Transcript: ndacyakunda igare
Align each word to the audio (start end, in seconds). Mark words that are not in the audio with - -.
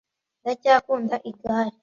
ndacyakunda 0.43 1.15
igare 1.31 1.71